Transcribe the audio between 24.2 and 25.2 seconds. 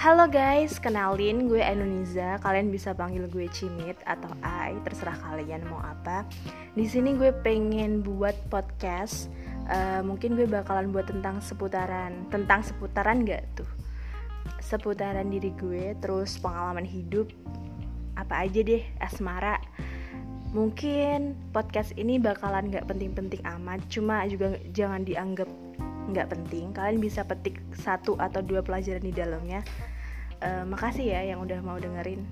juga jangan